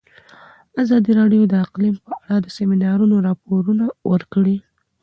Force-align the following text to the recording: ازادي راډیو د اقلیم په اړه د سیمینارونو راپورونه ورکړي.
ازادي 0.81 1.11
راډیو 1.19 1.43
د 1.47 1.53
اقلیم 1.65 1.95
په 2.05 2.11
اړه 2.23 2.37
د 2.41 2.47
سیمینارونو 2.57 3.15
راپورونه 3.27 3.85
ورکړي. 4.11 4.57